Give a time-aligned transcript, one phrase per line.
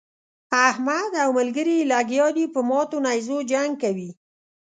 [0.67, 4.09] احمد او ملګري يې لګيا دي په ماتو نېزو جنګ کوي.